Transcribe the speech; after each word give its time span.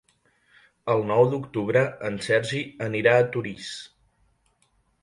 El 0.93 1.05
nou 1.11 1.21
d'octubre 1.33 1.83
en 2.09 2.17
Sergi 2.29 2.65
anirà 2.89 3.17
a 3.21 3.31
Torís. 3.37 3.73